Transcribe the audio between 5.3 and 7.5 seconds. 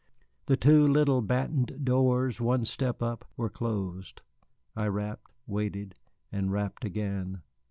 waited, and rapped again.